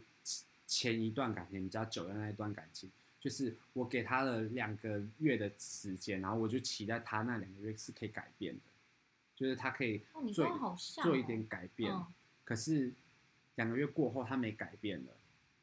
[0.66, 8.62] 前一段感情比较久的那一段感情，就是我给他了两个月的时间，然后我就期待他那两个月是可以改变的，
[9.36, 11.92] 就是他可以做做一点，改变。
[11.92, 12.06] 嗯
[12.48, 12.94] 可是
[13.56, 15.12] 两个月过后他没改变了，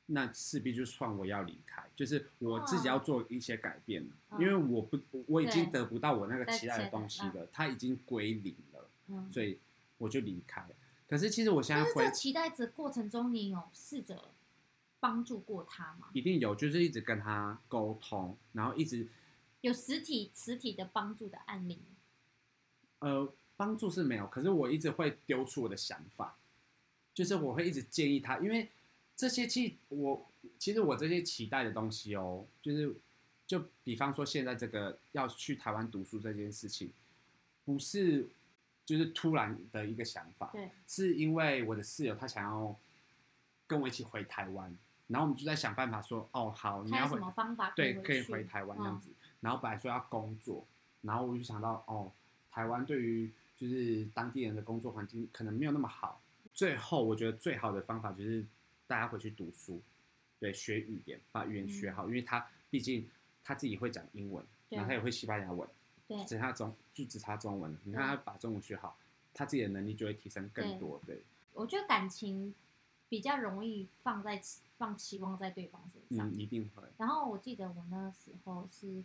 [0.04, 4.06] 那势必就算我要离开，就是我自己要做一些改变
[4.38, 9.32] 因为我不我已经得不到我那个期待的东西了，他已经归零了，嗯。
[9.32, 9.58] 所以
[9.96, 10.68] 我就离开了。
[11.14, 14.32] 可是其实我现在但是回这期待值过程中，你有试着
[14.98, 16.08] 帮助过他吗？
[16.12, 19.06] 一定有，就是一直跟他沟通，然后一直
[19.60, 21.96] 有实体实体的帮助的案例吗？
[22.98, 26.36] 呃帮助是没有，可是我一直会丢出我的想法，
[27.14, 28.68] 就是我会一直建议他，因为
[29.14, 30.26] 这些其我
[30.58, 32.92] 其实我这些期待的东西哦，就是
[33.46, 36.92] 就比方说现在这个要去台湾读书这件事情，
[37.64, 38.28] 不是
[38.84, 42.76] 就是突然的一个想法，对，是因为我的室友他想要
[43.66, 49.10] 跟我一起回台湾，然后我们就在想办法说，哦好，你要什么方法对，可以回台湾这样嗯子。
[49.40, 50.66] 然后本来说要工作，
[51.02, 52.10] 然后我就想到，哦，
[52.50, 56.20] 台湾对于就是当地人的工作环境可能没有那么好。
[56.52, 58.44] 最后，我觉得最好的方法就是
[58.86, 59.82] 大家回去读书，
[60.38, 63.08] 对，学语言，把语言学好，因为他毕竟
[63.42, 65.68] 他自己会讲英文，然后他也会西班牙文，
[66.06, 67.78] 对只差中就只差中文了。
[67.84, 68.96] 你看他把中文学好，
[69.32, 71.00] 他自己的能力就会提升更多。
[71.06, 72.54] 对，我觉得感情
[73.08, 74.40] 比较容易放在
[74.76, 76.28] 放期望在对方身上。
[76.30, 76.82] 嗯，一定会。
[76.98, 79.02] 然后我记得我那时候是，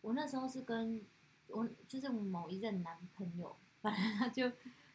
[0.00, 1.00] 我那时候是跟
[1.48, 4.50] 我就是某一任男朋友，反正他就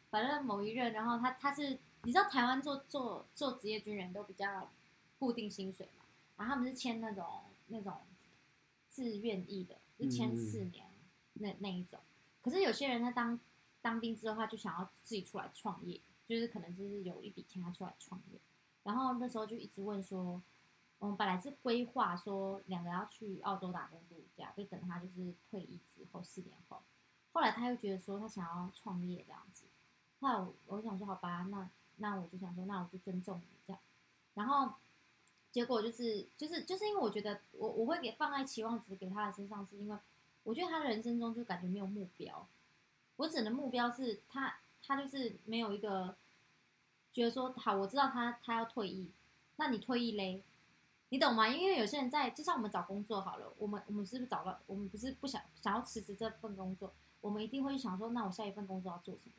[0.09, 4.69] 反正某一任，然后他他是你知道台湾做做做职业军人都比较
[5.17, 6.05] 固定薪水嘛，
[6.37, 7.25] 然后他们是签那种
[7.67, 7.93] 那种
[8.89, 10.85] 自愿意的，就签嗯四年、
[11.39, 11.99] 那那一种。
[12.41, 13.39] 可是有些人他当
[13.81, 18.39] 当兵之后，他就想要自己出来创业，就是可能就是有一笔钱他出来创业，
[18.83, 20.41] 然后那时候就一直问说。
[21.01, 26.81] 我们本来是规划说两个要去澳洲打工度假，就等他就是退役之后四年后。
[27.31, 29.63] 后来他又觉得说他想要创业这样子，
[30.19, 33.81] 后来我想说好吧，那那我就想说那我就尊重你这样。
[34.33, 34.73] 然后
[35.53, 39.97] 结果就是就是就是因为我觉得我我会给放在期望值给他的身上，是因为
[40.43, 42.47] 我觉得他人生中就感觉没有目标。
[43.17, 46.15] 我指的目标是他他就是没有一个
[47.11, 49.11] 觉得说好，我知道他他要退役，
[49.57, 50.41] 那你退役嘞？
[51.09, 51.47] 你懂吗？
[51.47, 59.33] 因为有些人在，就像我们找工作好了，我们我们是不是找到，我们不是不想想要辞职这份工作，我们一定会想说，那我下一份工作要做什么？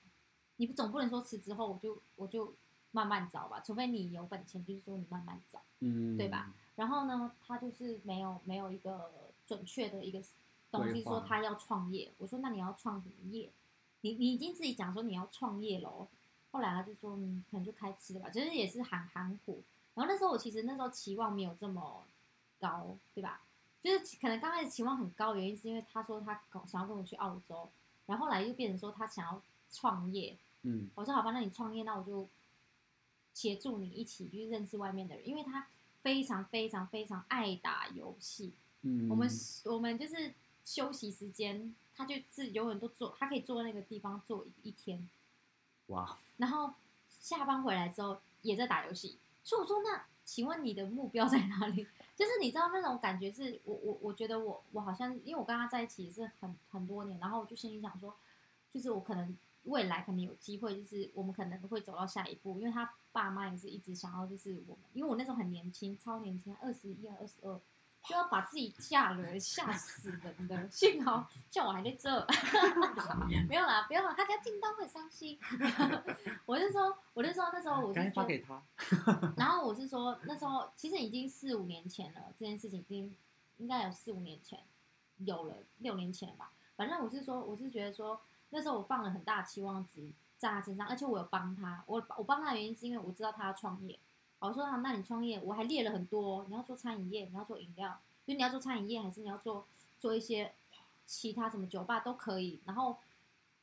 [0.57, 2.53] 你不总不能说辞职后我就我就
[2.91, 5.63] 慢慢找吧，除非你有本钱，就是说你慢慢找。
[5.79, 6.53] 嗯，对吧？
[6.77, 9.13] 然后呢，他就是没有没有一个
[9.47, 10.21] 准确的一个
[10.71, 12.13] 东西说他要创业。
[12.19, 13.51] 我说那你要创什么业？
[14.03, 16.09] 你你已经自己讲说你要创业喽。
[16.53, 19.63] 后来他就说嗯，可能就开吃的吧，其实也是含含糊。
[19.95, 22.05] 然后那时候我其实那时候期望没有这么
[22.59, 23.43] 高，对吧？
[23.83, 27.71] 就是可能刚开始期望很高，原因是因为他说他搞想要跟我去澳洲，
[28.07, 32.29] 然后后来又变成说他想要创业，嗯我说好吧，那你创业，那我就
[33.33, 35.69] 协助你一起去认识外面的人，因为他
[36.03, 38.53] 非常非常非常爱打游戏。
[38.83, 39.29] 嗯，我们
[39.65, 40.35] 我们就是
[40.71, 45.11] 休息时间，他就是永远都坐，他可以坐在那个地方坐一一天，
[45.89, 46.73] 哇，然后
[47.09, 49.19] 下班回来之后也在打游戏。
[49.43, 51.85] 所以我说，那请问你的目标在哪里？
[52.15, 58.15] 就是你知道那种感觉是，我我我觉得我我好像，因为我跟他在一起也是很很多年，然后我就心里想说，
[58.71, 67.61] 就是我可能未来可能有机会，就是我们可能会走到下一步，因为他爸妈也是一直想要，就是我们，因为我那时候很年轻，超年轻，二十一、二十二，
[68.09, 70.69] 就要把自己嫁了，吓死人的。
[70.71, 72.27] 幸好像我还在这，
[73.49, 75.39] 没有啦，不要啦，他家进到会伤心。
[76.47, 78.63] 我是说，我是说那时候我赶是发给他。
[79.37, 83.15] 然后我是说，那时候其实已经四五年前了，这件事情已经
[83.59, 84.59] 应该有四五年前，
[85.19, 86.53] 有了六年前吧。
[86.77, 91.85] 反正我是说，我是觉得说，那时候我放了很大的期望值在他身上，而且我有帮他。
[91.87, 93.99] 我我帮他的原因是因为我知道他要创业。
[94.41, 99.67] 我说啊，那你创业，我还列了很多，你要做餐饮业，你要做饮料，就你要做餐饮业，还是你要做
[99.99, 100.53] 做一些
[101.07, 102.59] 其他什么酒吧都可以。
[102.65, 102.97] 然后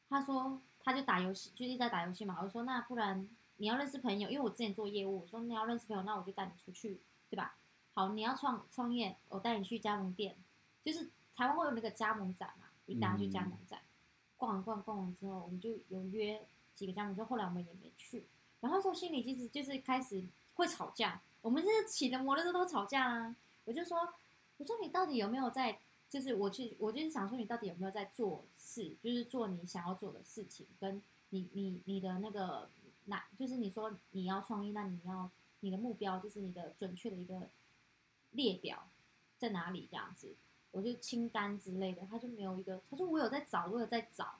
[0.07, 2.39] 他说，他就打游戏，就一直在打游戏嘛。
[2.43, 7.55] 我说那不然你要认识朋友，因为我之前做业务，我说你要认识朋友，那我就带你出去，对吧？
[7.95, 10.35] 好，你要创创业，我带你去加盟店，
[10.85, 13.81] 就是台湾会有那个加盟展嘛，就带他去加盟展，
[14.37, 18.27] 逛完逛逛完之后，我们就有约几个加盟，之后后来我们也没去。
[18.59, 20.23] 然后说心里其实就是开始
[20.57, 23.35] 会吵架，我们是骑着摩托车都吵架啊。
[23.63, 23.97] 我就说，
[24.57, 25.79] 我说你到底有没有在，
[26.09, 32.69] 就是我去，我就是想说你到底有没有在做事，就是做你想要做的事情，跟你你你的那个
[33.05, 35.29] 那，就是你说你要创业，那你要
[35.61, 37.47] 你的目标，就是你的准确的一个
[38.31, 38.87] 列表
[39.37, 40.35] 在哪里这样子。
[40.71, 42.81] 我就清单之类的，他就没有一个。
[42.89, 44.39] 他说我有在找，我有在找。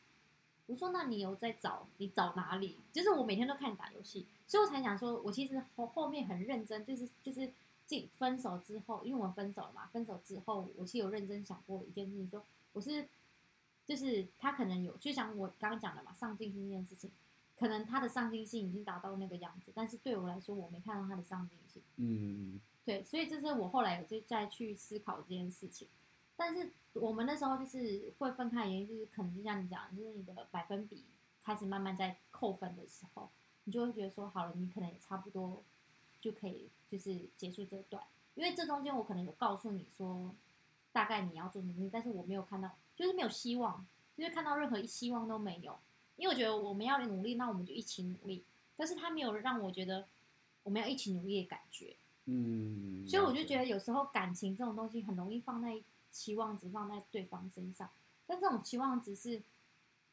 [0.68, 1.88] 我说那你有在找？
[1.98, 2.78] 你找哪里？
[2.94, 7.52] 就是我每天都看你打游戏，所以我才想说，我其实后后面很认真，就是就是
[7.86, 12.44] 进分手之后，因为我分手了嘛，分手之后，我是有认真想过一件事情，说
[12.74, 13.08] 我是
[13.86, 17.10] 就是他可能有，就像我刚刚讲的嘛，上进心这件事情，
[17.58, 21.82] 可能他的上进心已经达到那个样子，但是对我来说，我没看到他的上进心。
[21.96, 25.88] 嗯，对，所以这是我后来有就再去思考这件事情。
[26.40, 31.04] 但是我们那时候就是会分开，原因就是可能就像你讲，就是你的百分比
[31.44, 33.28] 开始慢慢在扣分的时候，
[33.64, 35.64] 你就会觉得说，好了，你可能也差不多
[36.22, 38.04] 就可以就是结束这段，
[38.36, 40.32] 因为这中间我可能有告诉你说，
[40.92, 43.84] 大概你要做什么东西，但是我没有看到，就是没有希望，
[44.16, 45.76] 就是看到任何一希望都没有，
[46.18, 48.44] 因为我觉得我们要努力，那我们就一起努力，
[48.76, 50.06] 但是他没有让我觉得
[50.62, 55.82] 我们要一起努力的感觉，嗯，所以我就觉得有时候感情这种东西很容易放在。
[56.12, 57.90] 期望值放在对方身上，
[58.26, 59.42] 但这种期望值是，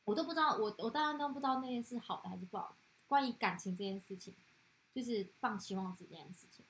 [0.05, 2.77] 我都不知道，我我当然都不知道那件事好的还是不好。
[3.07, 4.35] 关于感情这件事情，
[4.95, 6.65] 就是放期望值这件事情，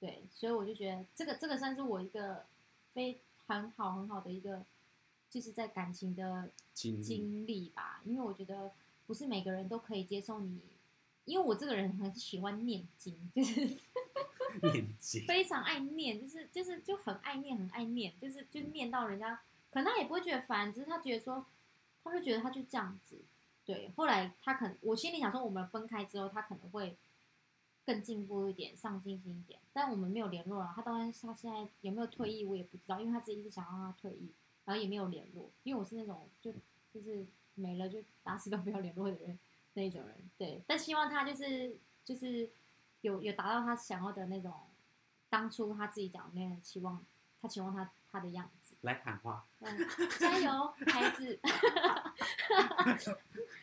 [0.00, 2.44] 对，所以我就觉得这个这个算是我一个
[2.92, 4.64] 非很好很好的一个，
[5.30, 8.02] 就是在感情的经历吧。
[8.04, 8.72] 因为我觉得
[9.06, 10.60] 不是每个人都可以接受你，
[11.28, 13.76] 因为我这个人很喜欢念经，就是。
[14.72, 19.38] 念经非常爱念，就是就是就很爱念，很爱念，就是就念到人家，
[19.70, 21.44] 可能他也不会觉得烦，只是他觉得说，
[22.02, 23.20] 他就觉得他就这样子。
[23.64, 26.96] 对，后来他可能我心里想说，我们分开之后，他可能会
[27.84, 29.60] 更进步一点，上进心一点。
[29.72, 34.32] 但我们没有联络了，他当然他现在有没有退役，我也不知道，因为他自己一直想让他退役，
[34.64, 35.50] 然后也没有联络。
[35.62, 36.50] 因为我是那种就
[36.92, 37.24] 就是
[37.54, 39.38] 没了就打死都不要联络的人
[39.78, 40.14] 那一种人。
[40.36, 41.74] 对，但希望他就是
[42.04, 42.50] 就是。
[43.02, 44.52] 有有达到他想要的那种，
[45.30, 47.00] 当初他自己讲的那种期望，
[47.40, 48.74] 他期望他他的样子。
[48.80, 49.46] 来喊话，
[50.18, 51.38] 加油，孩子。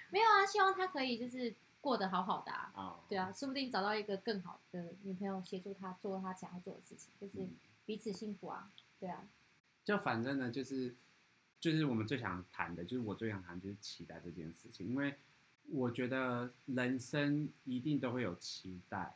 [0.09, 2.97] 没有啊，希望他可以就是过得好好的啊。
[3.09, 7.45] 对啊，说不定找到一个更好的女朋友，协助他做他想要做的事情，就是
[7.85, 8.71] 彼此幸福啊。
[9.01, 9.27] 对啊。
[9.83, 10.95] 就反正呢，就是
[11.59, 15.19] 就是我们最想谈的，就是我最想谈就是期待这件事情，因为
[15.69, 19.15] 我觉得人生一定都会有期待。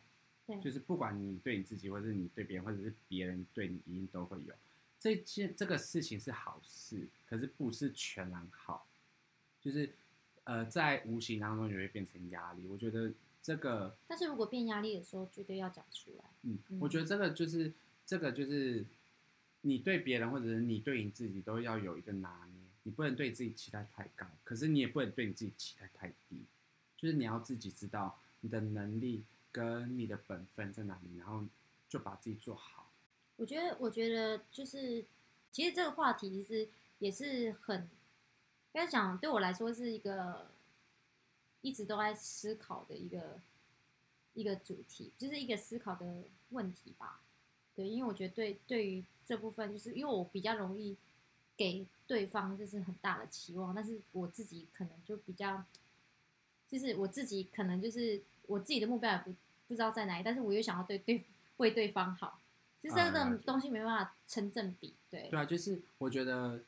[0.64, 4.54] 就是不管你对你自己，或者是你对别人，或者是别人对你，一定都会有
[5.00, 8.88] 这件这个事情是好事，可是不是全然好，
[9.62, 9.94] 就是
[10.46, 12.66] 呃在无形当中也会变成压力。
[12.66, 16.26] 我觉得这个，但是如果变压力的时候，绝对要讲出来。
[16.42, 17.72] 嗯，我觉得这个就是
[18.04, 18.84] 这个就是
[19.62, 22.59] 你对别人或者是你对你自己都要有一个拿捏，
[22.90, 26.44] 你不能对自己期待太高，可是你也不能对你自己期待太低，
[26.98, 29.24] 就是你要自己知道你的能力。
[29.52, 31.44] 跟你的本分在哪里，然后
[31.90, 32.92] 就把自己做好。
[33.36, 35.04] 我觉得，我觉得就是，
[35.52, 36.70] 其实这个话题其实
[37.00, 37.90] 也是很，
[38.72, 40.52] 该讲对我来说是一个
[41.62, 43.42] 一直都在思考的一个
[44.36, 47.20] 一个主题，就是一个思考的问题吧。
[47.76, 50.96] 对，因为我觉得对对于这部分，就是因为我比较容易
[51.60, 55.64] 给对方就是很大的期望，但是我自己可能就比较，
[56.68, 58.24] 就是我自己可能就是。
[58.50, 59.32] 我自己的目标也不
[59.68, 61.24] 不知道在哪里，但是我又想要对对
[61.58, 62.42] 为对方好，
[62.82, 65.30] 就是这种东西没办法成正比，对。
[65.30, 66.60] 对啊，就是我觉得，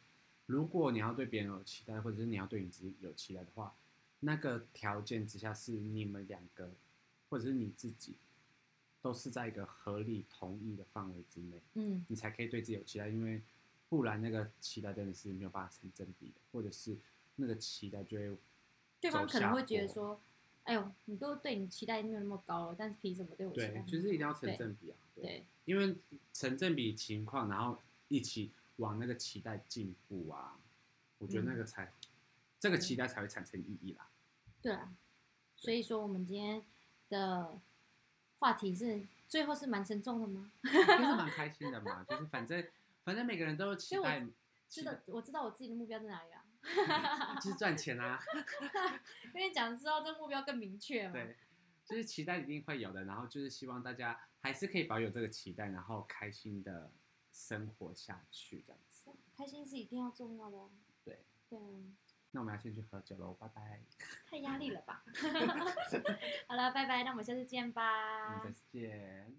[0.45, 3.73] 如果你要对别人有期待，或者是你要对你自己有期待的话，
[4.19, 6.69] 那个条件之下是你们两个，
[7.31, 8.13] 或者是你自己，
[9.01, 13.41] 都是在一个合理同意的范围之内，嗯，你才可以对自己有期待，因为
[13.91, 16.97] 不然那个期待真的是没有办法成正比的，或者是
[17.35, 18.37] 那个期待就会
[19.01, 20.17] 对方可能会觉得说。
[20.63, 23.69] 哎呦，你都对你期待没有那么高了，但是凭什么对我期待？
[23.69, 24.95] 对，就是一定要成正比啊。
[25.15, 25.95] 对，因为
[26.31, 27.79] 成正比情况，然后
[28.09, 30.59] 一起往那个期待进步啊，
[31.17, 31.91] 我觉得那个才，
[32.59, 34.07] 这个期待才会产生意义啦。
[34.61, 34.93] 对啊，
[35.55, 36.63] 所以说我们今天
[37.09, 37.59] 的
[38.37, 40.51] 话题是最后是蛮沉重的吗？
[40.63, 42.63] 就是蛮开心的嘛，就是反正
[43.03, 44.25] 反正每个人都有期待。
[44.69, 46.45] 知道我知道我自己的目标在哪里啊。
[47.41, 48.19] 就是赚钱啊！
[49.33, 51.13] 跟你讲，知道这目标更明确嘛？
[51.13, 51.35] 对，
[51.83, 56.91] 就是期待一定会有的，然后就是希望大家还是可以保有这个期待，然后开心的
[57.31, 59.09] 生活下去，这样子。
[59.35, 60.69] 开心是一定要重要的。
[61.03, 61.25] 对。
[61.49, 61.63] 对啊。
[62.29, 63.81] 那我们要先去喝酒喽，拜拜。
[64.29, 65.03] 太压力了吧？
[66.47, 68.37] 好了，拜拜，那我们下次见吧。
[68.37, 69.35] 我们再见。